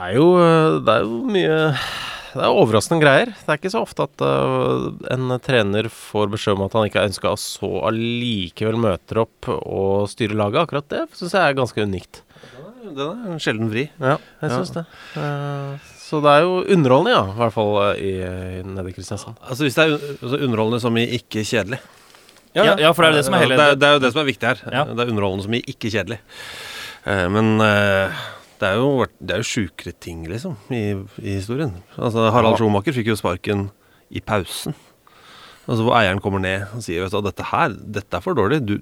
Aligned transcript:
Det 0.00 0.06
er 0.08 0.16
jo, 0.16 0.28
det 0.80 0.92
er 0.94 1.02
jo 1.04 1.16
mye 1.28 1.56
Det 2.30 2.40
er 2.40 2.54
overraskende 2.56 3.02
greier. 3.02 3.32
Det 3.36 3.52
er 3.52 3.58
ikke 3.58 3.72
så 3.74 3.82
ofte 3.84 4.06
at 4.06 4.22
uh, 4.24 4.86
en 5.12 5.34
trener 5.44 5.90
får 5.92 6.30
beskjed 6.32 6.56
om 6.56 6.64
at 6.64 6.76
han 6.78 6.86
ikke 6.88 7.02
er 7.02 7.10
ønska, 7.10 7.34
og 7.34 7.40
så 7.42 7.70
allikevel 7.90 8.78
møter 8.80 9.20
opp 9.26 9.50
og 9.50 10.08
styrer 10.08 10.38
laget. 10.38 10.62
Akkurat 10.62 10.88
det 10.88 11.02
syns 11.18 11.36
jeg 11.36 11.42
er 11.42 11.58
ganske 11.58 11.84
unikt. 11.84 12.22
Den 12.86 13.02
er 13.02 13.34
en 13.34 13.42
sjelden 13.42 13.68
vri. 13.68 13.88
Ja, 14.00 14.16
jeg 14.40 14.54
syns 14.54 14.72
det. 14.78 14.86
Uh, 15.18 15.76
så 16.00 16.22
det 16.24 16.32
er 16.32 16.46
jo 16.46 16.56
underholdende, 16.78 17.18
ja. 17.18 17.22
I 17.26 17.38
hvert 17.42 17.56
fall 17.58 17.76
i, 18.00 18.14
nede 18.72 18.88
i 18.88 18.96
Kristiansand. 18.96 19.36
Altså 19.44 19.66
Hvis 19.66 19.76
det 19.76 19.84
er 19.84 19.96
altså, 19.98 20.36
underholdende 20.38 20.80
som 20.86 20.96
i 20.96 21.08
ikke 21.20 21.44
kjedelig. 21.44 21.82
Ja, 22.56 22.72
ja, 22.78 22.90
for 22.94 23.04
det 23.04 23.10
er 23.10 23.12
jo 23.12 23.20
det 23.20 23.28
som 23.28 23.36
er 23.36 23.44
hele 23.44 23.58
det, 23.58 23.68
er, 23.68 23.78
det 23.78 23.86
er 23.86 23.98
jo 23.98 24.02
det 24.02 24.10
som 24.14 24.24
er 24.24 24.26
viktig 24.32 24.48
her. 24.48 24.62
Ja. 24.72 24.82
Det 24.88 25.04
er 25.04 25.12
underholdende 25.12 25.44
som 25.44 25.54
i 25.54 25.62
ikke 25.70 25.92
kjedelig. 25.92 26.18
Eh, 27.06 27.26
men 27.30 27.62
eh, 27.62 28.22
det 28.60 28.68
er 28.68 28.76
jo, 28.76 29.08
det 29.18 29.34
er 29.34 29.42
jo 29.42 29.48
sjukere 29.48 29.94
ting, 29.96 30.22
liksom, 30.28 30.56
i, 30.68 30.92
i 31.22 31.36
historien. 31.38 31.72
Altså 31.96 32.28
Harald 32.34 32.60
Schumacher 32.60 32.96
fikk 32.96 33.08
jo 33.12 33.18
sparken 33.18 33.68
i 34.12 34.20
pausen. 34.20 34.76
Altså 35.70 35.84
Hvor 35.86 35.94
eieren 35.96 36.20
kommer 36.22 36.42
ned 36.42 36.66
og 36.74 36.82
sier 36.84 37.04
vet 37.04 37.14
du, 37.14 37.20
dette 37.24 37.46
her, 37.52 37.74
dette 37.98 38.16
er 38.16 38.24
for 38.24 38.36
dårlig, 38.36 38.58
du, 38.66 38.74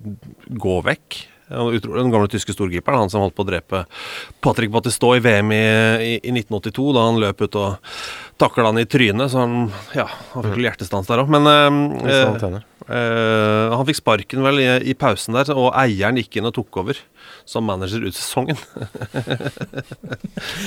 gå 0.58 0.78
vekk. 0.86 1.18
Den 1.48 2.10
gamle 2.12 2.28
tyske 2.28 2.52
storgriperen, 2.52 3.06
han 3.06 3.12
som 3.12 3.22
holdt 3.24 3.36
på 3.36 3.44
å 3.44 3.48
drepe 3.48 3.82
Patrick 4.44 4.72
Battistot 4.72 5.16
i 5.16 5.22
VM 5.24 5.52
i, 5.54 5.60
i, 5.60 6.10
i 6.20 6.32
1982, 6.34 6.88
da 6.96 7.04
han 7.06 7.20
løp 7.22 7.44
ut 7.44 7.60
og 7.60 7.94
takla 8.40 8.68
han 8.68 8.82
i 8.82 8.88
trynet, 8.88 9.32
så 9.32 9.46
han 9.46 9.56
ja, 9.96 10.08
han 10.34 10.44
fikk 10.44 10.58
vel 10.58 10.68
hjertestans 10.68 11.08
der 11.08 11.22
òg. 11.22 11.32
Men 11.32 11.48
eh, 11.48 12.58
Hvis 12.88 13.76
han 13.76 13.86
fikk 13.90 13.98
sparken 14.00 14.40
vel 14.46 14.56
i, 14.62 14.66
i 14.90 14.94
pausen 14.96 15.36
der, 15.36 15.50
og 15.52 15.68
eieren 15.76 16.16
gikk 16.20 16.32
inn 16.40 16.48
og 16.48 16.54
tok 16.56 16.72
over 16.80 16.96
som 17.48 17.66
manager 17.68 18.00
ut 18.08 18.16
sesongen. 18.16 18.56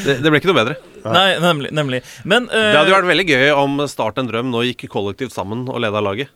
det, 0.05 0.13
det 0.21 0.29
ble 0.29 0.37
ikke 0.39 0.49
noe 0.51 0.57
bedre. 0.59 0.75
Nei, 1.05 1.29
nemlig. 1.41 1.69
nemlig. 1.75 1.99
Men 2.27 2.45
uh, 2.51 2.57
Det 2.57 2.77
hadde 2.77 2.91
jo 2.93 2.97
vært 2.99 3.09
veldig 3.11 3.27
gøy 3.31 3.47
om 3.57 3.71
Start 3.91 4.17
en 4.21 4.29
drøm 4.29 4.47
nå 4.53 4.59
gikk 4.69 4.81
kollektivt 4.93 5.33
sammen 5.35 5.59
og 5.71 5.77
leda 5.83 5.99
laget. 6.03 6.29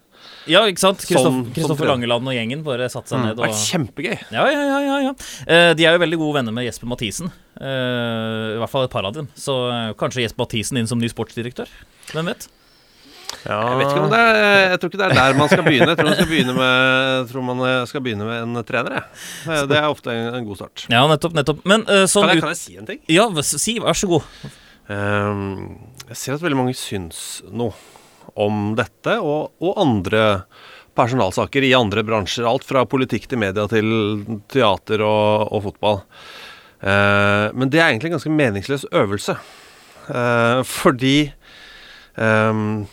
Ja, 0.50 0.60
ikke 0.70 0.82
sant? 0.82 1.00
Kristoffer. 1.06 1.86
Langeland 1.90 2.26
og 2.30 2.34
gjengen 2.36 2.62
bare 2.66 2.86
satte 2.94 3.10
seg 3.14 3.20
Mm. 3.22 3.26
ned 3.26 3.32
Det 3.38 3.42
hadde 3.42 3.50
vært 3.50 3.70
kjempegøy. 3.70 4.16
Ja, 4.34 4.44
ja, 4.52 4.62
ja. 4.66 4.80
ja, 4.86 4.96
ja. 5.08 5.12
Eh, 5.46 5.72
de 5.78 5.84
er 5.86 5.92
jo 5.96 6.02
veldig 6.04 6.20
gode 6.22 6.36
venner 6.40 6.54
med 6.54 6.64
Jesper 6.68 6.88
Mathisen. 6.90 7.28
Eh, 7.58 8.54
I 8.54 8.58
hvert 8.62 8.72
fall 8.74 8.86
et 8.86 8.94
par 8.94 9.06
av 9.10 9.14
dem. 9.16 9.28
Så 9.38 9.54
eh, 9.74 9.90
kanskje 9.98 10.22
Jesper 10.26 10.42
Mathisen 10.46 10.78
inn 10.82 10.90
som 10.90 11.00
ny 11.02 11.08
sportsdirektør? 11.10 11.70
Hvem 12.14 12.26
vet? 12.30 12.42
Jeg 13.46 13.78
vet 13.80 13.90
ikke 13.92 14.04
om 14.04 14.12
det 14.12 14.20
er, 14.20 14.60
jeg 14.72 14.80
tror 14.82 14.92
ikke 14.92 15.00
det 15.02 15.08
er 15.08 15.16
der 15.20 15.38
man 15.38 15.50
skal 15.52 15.64
begynne. 15.66 15.88
Jeg 15.92 15.98
tror 16.00 16.08
man 16.10 16.18
skal 16.18 16.30
begynne 16.32 16.56
med, 16.58 17.26
tror 17.32 17.46
man 17.46 17.64
eh, 17.68 17.80
skal 17.90 18.04
begynne 18.06 18.28
med 18.30 18.44
en 18.44 18.62
trener. 18.68 18.96
Jeg. 18.98 19.24
Eh, 19.54 19.66
Det 19.70 19.78
er 19.80 19.90
ofte 19.90 20.14
en, 20.14 20.30
en 20.40 20.48
god 20.48 20.62
start. 20.62 20.86
Ja, 20.94 21.04
nettopp. 21.12 21.36
nettopp. 21.38 21.60
Men 21.70 21.86
uh, 21.90 22.06
sånn 22.10 22.26
Kan 22.26 22.36
jeg, 22.36 22.46
kan 22.46 22.56
jeg 22.56 22.62
si 22.62 22.78
en 22.82 22.90
ting? 22.90 23.02
Ja, 23.12 23.28
si, 23.46 23.78
vær 23.84 23.98
så 23.98 24.10
god. 24.10 24.30
Um, 24.90 25.44
jeg 26.10 26.20
ser 26.22 26.38
at 26.38 26.46
veldig 26.46 26.60
mange 26.64 26.78
syns 26.78 27.22
noe 27.50 27.74
om 28.36 28.74
dette 28.78 29.20
og, 29.24 29.54
og 29.64 29.78
andre 29.82 30.26
personalsaker 30.96 31.64
i 31.68 31.74
andre 31.78 32.04
bransjer. 32.08 32.48
Alt 32.48 32.66
fra 32.68 32.86
politikk 32.90 33.30
til 33.32 33.40
media 33.42 33.68
til 33.72 33.88
teater 34.52 35.04
og, 35.06 35.48
og 35.52 35.64
fotball. 35.70 36.02
Eh, 36.86 37.48
men 37.56 37.72
det 37.72 37.82
er 37.82 37.90
egentlig 37.90 38.12
en 38.12 38.18
ganske 38.18 38.34
meningsløs 38.36 38.86
øvelse. 38.96 39.36
Eh, 40.08 40.62
fordi 40.68 41.18
ehm, 42.22 42.86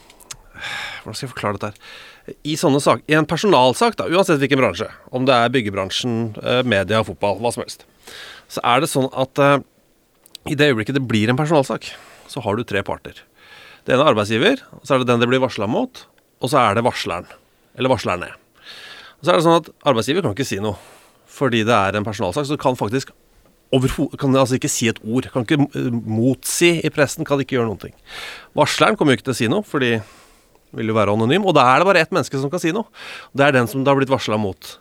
Hvordan 1.02 1.18
skal 1.18 1.26
jeg 1.26 1.32
forklare 1.32 1.58
dette 1.58 1.72
her? 1.72 2.36
I 2.46 2.54
sånne 2.58 2.78
sak, 2.82 3.02
i 3.10 3.16
en 3.18 3.26
personalsak, 3.28 3.96
da, 3.98 4.06
uansett 4.06 4.38
hvilken 4.42 4.60
bransje, 4.60 4.86
om 5.10 5.26
det 5.26 5.34
er 5.34 5.52
byggebransjen, 5.54 6.16
eh, 6.38 6.62
media, 6.62 7.02
fotball, 7.06 7.40
hva 7.42 7.50
som 7.54 7.64
helst, 7.64 7.82
så 8.52 8.62
er 8.68 8.82
det 8.82 8.90
sånn 8.92 9.08
at 9.10 9.42
uh, 9.42 9.58
i 10.50 10.56
det 10.58 10.70
øyeblikket 10.70 10.98
det 10.98 11.06
blir 11.08 11.30
en 11.30 11.38
personalsak, 11.38 11.88
så 12.30 12.42
har 12.44 12.58
du 12.58 12.64
tre 12.66 12.82
parter. 12.86 13.18
Det 13.82 13.94
ene 13.94 14.04
er 14.04 14.12
arbeidsgiver, 14.12 14.62
så 14.82 14.94
er 14.94 15.02
det 15.02 15.10
den 15.10 15.22
det 15.22 15.30
blir 15.30 15.42
varsla 15.42 15.66
mot, 15.70 16.04
og 16.42 16.52
så 16.52 16.60
er 16.60 16.78
det 16.78 16.84
varsleren. 16.86 17.26
Eller 17.78 17.90
varslerne. 17.90 18.30
Og 19.18 19.26
så 19.26 19.32
er 19.32 19.38
det 19.38 19.46
sånn 19.46 19.60
at 19.62 19.70
arbeidsgiver 19.88 20.26
kan 20.26 20.36
ikke 20.36 20.48
si 20.48 20.60
noe 20.62 20.78
fordi 21.32 21.62
det 21.64 21.72
er 21.72 21.96
en 21.96 22.04
personalsak, 22.04 22.44
så 22.44 22.58
kan 22.60 22.76
faktisk 22.76 23.14
kan 24.20 24.36
altså 24.36 24.58
ikke 24.58 24.68
si 24.68 24.90
et 24.90 24.98
ord. 25.00 25.30
Kan 25.32 25.46
ikke 25.46 25.88
motsi 26.04 26.74
i 26.84 26.90
pressen, 26.92 27.24
kan 27.24 27.40
ikke 27.40 27.56
gjøre 27.56 27.70
noen 27.70 27.80
ting. 27.86 27.94
Varsleren 28.58 28.98
kommer 29.00 29.14
jo 29.14 29.20
ikke 29.20 29.30
til 29.30 29.32
å 29.32 29.38
si 29.38 29.48
noe, 29.48 29.64
fordi 29.64 29.94
vil 30.76 30.92
jo 30.92 30.96
være 30.96 31.14
anonym. 31.16 31.46
Og 31.48 31.56
da 31.56 31.66
er 31.70 31.80
det 31.80 31.88
bare 31.88 32.04
ett 32.04 32.14
menneske 32.14 32.40
som 32.40 32.52
kan 32.52 32.62
si 32.62 32.72
noe. 32.74 32.88
Det 33.36 33.46
er 33.46 33.56
den 33.56 33.70
som 33.70 33.82
det 33.82 33.92
har 33.92 34.00
blitt 34.00 34.12
varsla 34.12 34.38
mot. 34.40 34.76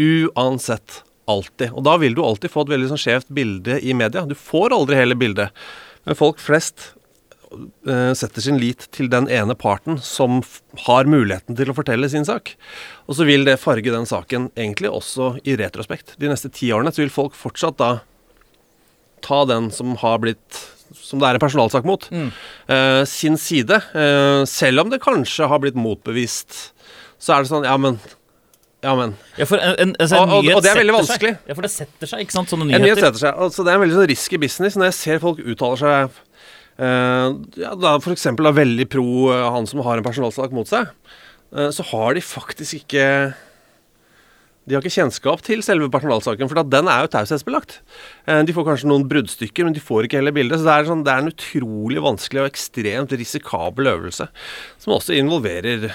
Uansett. 0.00 1.02
Alltid. 1.30 1.74
Og 1.76 1.84
da 1.86 1.96
vil 2.02 2.16
du 2.16 2.24
alltid 2.26 2.50
få 2.50 2.64
et 2.64 2.72
veldig 2.72 2.88
sånn 2.90 3.00
skjevt 3.00 3.28
bilde 3.34 3.76
i 3.86 3.94
media. 3.94 4.24
Du 4.26 4.34
får 4.38 4.74
aldri 4.74 4.98
hele 4.98 5.18
bildet. 5.18 5.54
Men 6.08 6.18
folk 6.18 6.40
flest 6.42 6.90
eh, 7.86 8.10
setter 8.18 8.42
sin 8.42 8.58
lit 8.58 8.88
til 8.94 9.10
den 9.12 9.28
ene 9.30 9.54
parten 9.58 10.00
som 10.02 10.40
har 10.86 11.10
muligheten 11.10 11.58
til 11.58 11.70
å 11.70 11.76
fortelle 11.76 12.10
sin 12.10 12.26
sak. 12.26 12.56
Og 13.06 13.18
så 13.18 13.28
vil 13.28 13.46
det 13.46 13.60
farge 13.62 13.94
den 13.94 14.08
saken 14.10 14.50
egentlig 14.56 14.90
også 14.90 15.36
i 15.44 15.54
retrospekt. 15.60 16.16
De 16.18 16.32
neste 16.32 16.50
ti 16.56 16.72
årene 16.74 16.90
så 16.94 17.04
vil 17.04 17.14
folk 17.14 17.38
fortsatt 17.38 17.78
da 17.78 17.92
ta 19.22 19.44
den 19.46 19.68
som 19.74 19.94
har 20.00 20.18
blitt 20.22 20.64
som 20.96 21.20
det 21.20 21.28
er 21.28 21.38
en 21.38 21.42
personalsak 21.42 21.84
mot, 21.86 22.06
eh, 22.12 23.04
sin 23.06 23.36
side. 23.36 23.76
Uh, 23.94 24.44
selv 24.48 24.80
om 24.84 24.90
det 24.90 25.00
kanskje 25.02 25.46
har 25.48 25.60
blitt 25.62 25.76
motbevist, 25.78 26.72
så 27.20 27.36
er 27.36 27.42
det 27.44 27.50
sånn 27.52 27.64
Ja, 27.64 27.76
men. 27.76 27.98
Ja, 28.82 28.94
men. 28.96 29.14
Ja, 29.36 29.44
en, 29.44 29.74
en, 29.78 29.96
altså, 30.00 30.16
en 30.16 30.22
Og- 30.30 30.44
og- 30.46 30.56
og 30.56 30.62
det 30.62 30.70
er 30.72 30.78
veldig 30.80 30.94
vanskelig. 30.96 31.34
seg. 31.36 31.48
Ja, 31.48 31.54
for 31.54 31.62
det 31.62 31.70
setter 31.70 32.06
seg, 32.06 32.20
ikke 32.24 32.32
sant? 32.32 32.48
Sånne 32.48 32.64
nyheter. 32.64 32.80
En 32.80 32.82
nyhet 32.88 32.98
setter 33.04 33.20
seg. 33.26 33.34
Altså, 33.36 33.64
det 33.64 33.68
er 33.72 33.74
en 33.76 33.82
veldig 33.84 33.98
sånn 33.98 34.08
risky 34.08 34.38
business 34.38 34.76
når 34.76 34.84
jeg 34.88 34.94
ser 34.94 35.18
folk 35.20 35.38
uttaler 35.38 35.76
seg 35.76 36.10
uh, 36.80 37.28
ja, 37.60 37.74
da 37.76 37.96
F.eks. 38.00 38.24
veldig 38.40 38.88
pro 38.88 39.04
uh, 39.28 39.50
han 39.52 39.66
som 39.66 39.82
har 39.84 39.98
en 39.98 40.04
personalsak 40.04 40.50
mot 40.50 40.66
seg. 40.66 40.88
så 41.52 41.82
har 41.90 42.14
de 42.14 42.20
faktisk 42.22 42.84
ikke 42.86 43.34
De 44.70 44.76
har 44.76 44.84
ikke 44.84 44.94
kjennskap 44.94 45.42
til 45.42 45.64
selve 45.66 45.88
personalsaken, 45.90 46.46
for 46.50 46.62
at 46.62 46.70
den 46.70 46.86
er 46.90 47.02
jo 47.02 47.10
taushetsbelagt. 47.16 47.80
Eh, 48.30 48.44
de 48.46 48.54
får 48.54 48.68
kanskje 48.68 48.90
noen 48.92 49.08
bruddstykker, 49.10 49.66
men 49.66 49.74
de 49.74 49.82
får 49.82 50.06
ikke 50.06 50.20
hele 50.20 50.34
bildet. 50.36 50.60
Så 50.60 50.68
det 50.68 50.76
er, 50.76 50.86
sånn, 50.86 51.02
det 51.06 51.10
er 51.10 51.24
en 51.24 51.32
utrolig 51.32 52.04
vanskelig 52.04 52.44
og 52.44 52.52
ekstremt 52.52 53.14
risikabel 53.18 53.90
øvelse, 53.96 54.30
som 54.78 54.94
også 54.94 55.18
involverer 55.18 55.90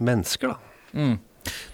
mennesker, 0.00 0.56
da. 0.56 1.12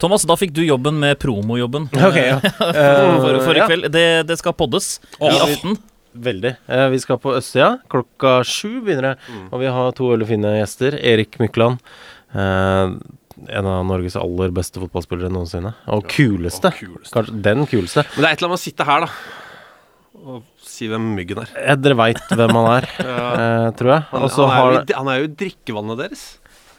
Thomas, 0.03 0.27
da 0.29 0.35
fikk 0.37 0.51
du 0.57 0.61
jobben 0.67 0.99
med 1.01 1.15
promojobben 1.23 1.87
Ok, 2.09 2.19
ja. 2.19 2.37
for, 3.23 3.39
for, 3.47 3.57
i 3.57 3.65
kveld. 3.65 3.89
Det, 3.95 4.07
det 4.29 4.37
skal 4.41 4.57
poddes 4.59 4.97
i 5.23 5.31
aften. 5.33 5.79
Veldig. 6.13 6.57
Eh, 6.69 6.89
vi 6.93 7.01
skal 7.01 7.21
på 7.23 7.33
Østsida. 7.39 7.79
Klokka 7.93 8.43
sju 8.45 8.83
begynner 8.85 9.13
det. 9.13 9.37
Og 9.49 9.63
vi 9.63 9.71
har 9.73 9.95
to 9.97 10.11
veldig 10.11 10.29
fine 10.29 10.57
gjester. 10.59 10.99
Erik 11.01 11.39
Mykland. 11.41 11.81
Eh, 12.37 12.97
en 13.49 13.67
av 13.67 13.85
Norges 13.89 14.17
aller 14.21 14.53
beste 14.55 14.81
fotballspillere 14.83 15.33
noensinne. 15.33 15.75
Og 15.93 16.07
kuleste. 16.11 16.71
og 16.73 16.79
kuleste. 16.79 17.15
Kanskje 17.17 17.39
den 17.49 17.67
kuleste. 17.67 18.05
Men 18.15 18.25
det 18.25 18.29
er 18.29 18.37
et 18.37 18.43
eller 18.43 18.51
annet 18.51 18.57
med 18.57 18.61
å 18.61 18.65
sitte 18.67 18.89
her, 18.89 19.07
da, 19.07 19.41
og 20.15 20.43
si 20.63 20.87
hvem 20.91 21.13
myggen 21.17 21.43
er. 21.43 21.55
Eh, 21.59 21.79
dere 21.81 21.97
veit 21.99 22.21
hvem 22.31 22.55
han 22.61 22.71
er, 22.77 22.91
eh, 23.09 23.71
tror 23.79 23.97
jeg. 23.97 24.07
Han, 24.13 24.29
han, 24.29 24.45
er, 24.45 24.55
har 24.55 24.77
jo, 24.79 24.87
han 25.01 25.13
er 25.15 25.25
jo 25.25 25.35
drikkevannet 25.43 26.01
deres. 26.05 26.31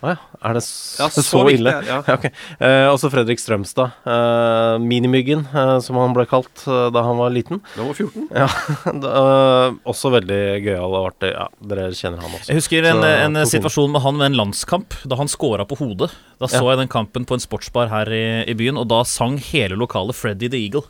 Å 0.03 0.09
ja. 0.11 0.17
Er 0.43 0.57
det 0.57 0.61
s 0.65 0.69
Ja, 0.99 1.05
så, 1.07 1.21
så 1.23 1.41
viktig, 1.47 1.61
ille? 1.61 1.71
ja. 1.87 2.01
okay. 2.17 2.33
Eh, 2.59 2.89
også 2.91 3.07
Fredrik 3.07 3.39
Strømstad. 3.39 3.93
Eh, 4.03 4.73
Minimyggen, 4.83 5.45
eh, 5.47 5.77
som 5.85 5.95
han 6.01 6.11
ble 6.15 6.25
kalt 6.27 6.65
eh, 6.67 6.89
da 6.91 7.05
han 7.07 7.15
var 7.21 7.31
liten. 7.31 7.61
Da 7.77 7.85
var 7.87 7.95
14. 7.95 8.25
Ja, 8.35 8.49
da, 9.05 9.13
eh, 9.21 9.77
Også 9.93 10.11
veldig 10.11 10.41
gøyal 10.65 10.97
og 10.99 11.07
artig. 11.13 11.31
Ja, 11.31 11.47
dere 11.71 11.87
kjenner 11.95 12.19
han 12.19 12.35
også. 12.35 12.51
Jeg 12.51 12.59
husker 12.59 12.89
en, 12.91 12.99
Så, 12.99 13.13
en 13.29 13.39
situasjon 13.53 13.95
med 13.95 14.03
han 14.03 14.19
ved 14.19 14.33
en 14.33 14.39
landskamp, 14.41 14.99
da 15.07 15.19
han 15.21 15.31
scora 15.31 15.63
på 15.69 15.79
hodet. 15.79 16.11
Da 16.43 16.51
så 16.51 16.65
jeg 16.67 16.81
den 16.83 16.91
kampen 16.91 17.23
på 17.29 17.39
en 17.39 17.45
sportsbar 17.45 17.87
her 17.93 18.11
i, 18.11 18.25
i 18.51 18.57
byen, 18.59 18.81
og 18.83 18.91
da 18.91 19.05
sang 19.07 19.39
hele 19.53 19.79
lokalet 19.79 20.19
Freddy 20.19 20.51
the 20.51 20.59
Eagle. 20.59 20.83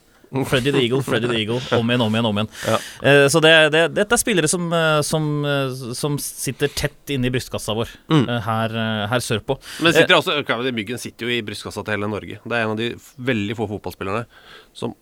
Freddy 0.49 0.71
the 0.73 0.81
Eagle, 0.81 1.01
Freddy 1.05 1.27
the 1.29 1.37
Eagle, 1.37 1.59
om 1.77 1.89
igjen, 1.93 2.01
om 2.01 2.15
igjen, 2.17 2.25
om 2.31 2.39
igjen. 2.41 2.49
Ja. 2.65 2.79
Uh, 3.05 3.27
så 3.29 3.41
det, 3.43 3.51
det, 3.75 3.83
dette 3.93 4.17
er 4.17 4.21
spillere 4.21 4.49
som, 4.49 4.65
eh, 4.73 4.99
som, 5.05 5.27
eh, 5.45 5.93
som 5.93 6.17
sitter 6.21 6.71
tett 6.73 7.13
inne 7.13 7.29
i 7.29 7.33
brystkassa 7.35 7.75
vår 7.77 7.93
Mm. 8.09 8.25
uh, 8.29 8.39
her, 8.47 8.73
her 9.13 9.21
sørpå. 9.23 9.59
Men 9.85 9.93
sitter 9.93 10.17
også, 10.17 10.39
ok, 10.41 10.51
Myggen 10.73 10.97
sitter 11.01 11.29
jo 11.29 11.35
i 11.37 11.41
brystkassa 11.45 11.83
til 11.85 11.93
hele 11.97 12.09
Norge. 12.09 12.39
Det 12.43 12.57
er 12.57 12.65
en 12.65 12.73
av 12.73 12.77
de 12.81 12.91
veldig 13.21 13.55
få 13.61 13.69
fotballspillerne 13.75 14.25
som 14.73 14.95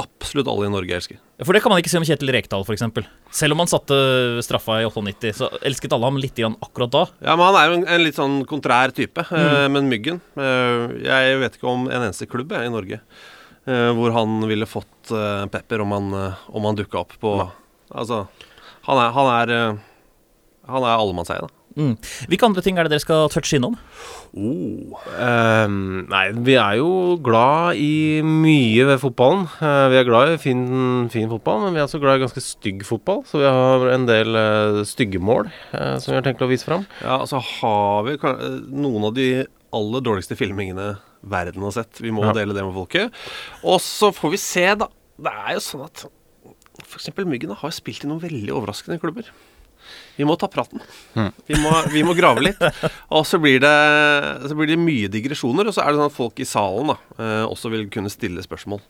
absolutt 0.00 0.48
alle 0.48 0.64
i 0.66 0.72
Norge 0.72 0.94
elsker. 0.96 1.18
For 1.44 1.52
det 1.52 1.60
kan 1.60 1.68
man 1.70 1.82
ikke 1.82 1.90
si 1.92 1.98
om 2.00 2.04
Kjetil 2.08 2.30
Rekdal, 2.32 2.62
f.eks. 2.64 2.84
Selv 3.36 3.52
om 3.52 3.60
han 3.60 3.68
satte 3.68 3.98
straffa 4.42 4.78
i 4.80 4.86
98, 4.88 5.34
så 5.36 5.50
elsket 5.68 5.92
alle 5.92 6.08
ham 6.08 6.16
litt 6.20 6.40
igjen 6.40 6.56
akkurat 6.64 6.94
da. 6.94 7.02
Ja, 7.20 7.34
men 7.36 7.44
Han 7.50 7.58
er 7.60 7.66
jo 7.68 7.74
en, 7.76 7.84
en 7.98 8.04
litt 8.06 8.16
sånn 8.16 8.38
kontrær 8.48 8.94
type. 8.96 9.20
eh, 9.28 9.66
Men 9.68 9.90
Myggen 9.92 10.22
Jeg 11.04 11.36
vet 11.44 11.58
ikke 11.60 11.68
om 11.68 11.84
en 11.90 12.06
eneste 12.06 12.24
klubb 12.30 12.56
jeg, 12.56 12.70
i 12.70 12.72
Norge 12.72 13.02
hvor 13.64 14.10
han 14.16 14.40
ville 14.50 14.66
fått 14.66 15.12
eh, 15.14 15.44
pepper 15.52 15.84
om 15.84 15.92
han, 15.94 16.08
uh, 16.14 16.46
om 16.50 16.64
han 16.66 16.78
dukka 16.78 17.04
opp 17.04 17.12
på 17.22 17.36
Altså, 17.92 18.24
han 18.88 18.98
er, 18.98 19.10
han 19.12 19.28
er, 19.30 19.52
eh, 19.52 19.82
han 20.72 20.86
er 20.86 20.94
allemannseie, 20.96 21.44
da. 21.44 21.58
Mm. 21.72 21.94
Hvilke 22.28 22.44
andre 22.44 22.62
ting 22.64 22.76
er 22.76 22.84
det 22.84 22.92
dere 22.92 23.00
skal 23.00 23.30
touche 23.32 23.56
innom? 23.56 23.78
Oh. 24.32 24.92
um, 25.16 26.02
nei, 26.08 26.26
vi 26.44 26.56
er 26.60 26.76
jo 26.80 27.16
glad 27.24 27.80
i 27.80 28.20
mye 28.24 28.86
ved 28.90 29.00
fotballen. 29.00 29.46
Uh, 29.60 29.88
vi 29.92 29.98
er 30.00 30.08
glad 30.08 30.34
i 30.34 30.40
fin, 30.40 30.62
fin 31.12 31.30
fotball, 31.32 31.62
men 31.64 31.76
vi 31.76 31.80
er 31.80 31.86
også 31.86 32.00
glad 32.02 32.20
i 32.20 32.24
ganske 32.26 32.44
stygg 32.44 32.84
fotball. 32.88 33.22
Så 33.28 33.40
vi 33.40 33.48
har 33.48 33.86
en 33.92 34.04
del 34.08 34.36
uh, 34.36 34.82
stygge 34.88 35.20
mål 35.20 35.48
uh, 35.48 35.96
som 35.96 36.12
vi 36.12 36.18
har 36.18 36.26
tenkt 36.28 36.44
å 36.44 36.50
vise 36.50 36.68
fram. 36.68 36.84
Ja, 37.00 37.22
altså 37.22 37.40
har 37.40 38.08
vi 38.08 38.18
eh, 38.20 38.46
noen 38.68 39.08
av 39.08 39.16
de 39.16 39.28
aller 39.72 40.02
dårligste 40.04 40.36
filmingene 40.38 40.90
verden 41.22 41.62
har 41.66 41.72
sett. 41.76 42.00
Vi 42.02 42.10
må 42.14 42.24
Ja. 42.26 42.32
dele 42.36 42.54
det 42.56 42.64
med 42.66 42.74
folket. 42.74 43.12
Og 43.64 43.80
så 43.80 44.12
får 44.14 44.30
vi 44.34 44.40
se, 44.42 44.66
da. 44.74 44.88
Det 45.22 45.32
er 45.32 45.54
jo 45.56 45.62
sånn 45.64 45.84
at 45.86 46.04
f.eks. 46.82 47.10
Myggene 47.24 47.54
har 47.56 47.70
spilt 47.74 48.04
i 48.04 48.08
noen 48.10 48.20
veldig 48.22 48.52
overraskende 48.52 48.98
klubber. 49.00 49.28
Vi 50.16 50.24
må 50.28 50.36
ta 50.38 50.46
praten. 50.46 50.80
Vi, 51.14 51.56
må, 51.58 51.70
vi 51.90 52.02
må 52.06 52.14
grave 52.14 52.42
litt. 52.44 52.60
Og 53.10 53.24
så 53.26 53.38
blir, 53.42 53.58
det, 53.64 53.72
så 54.48 54.54
blir 54.54 54.68
det 54.70 54.78
mye 54.78 55.08
digresjoner. 55.10 55.66
Og 55.66 55.74
så 55.74 55.82
er 55.82 55.90
det 55.92 55.98
sånn 56.02 56.10
at 56.12 56.16
folk 56.16 56.38
i 56.42 56.46
salen 56.48 56.92
da 56.92 56.96
eh, 57.18 57.46
også 57.48 57.70
vil 57.72 57.88
kunne 57.92 58.12
stille 58.12 58.44
spørsmål 58.44 58.80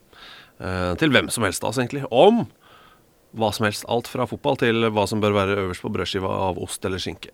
eh, 0.61 0.93
til 1.01 1.15
hvem 1.15 1.31
som 1.33 1.47
helst, 1.47 1.65
altså, 1.65 1.81
egentlig. 1.85 2.05
Om 2.11 2.43
hva 3.39 3.53
som 3.57 3.65
helst. 3.69 3.87
Alt 3.89 4.11
fra 4.13 4.27
fotball 4.29 4.59
til 4.61 4.85
hva 4.93 5.07
som 5.09 5.23
bør 5.23 5.33
være 5.39 5.57
øverst 5.65 5.85
på 5.87 5.93
brødskiva 5.95 6.29
av 6.51 6.61
ost 6.61 6.85
eller 6.85 7.01
skinke. 7.01 7.31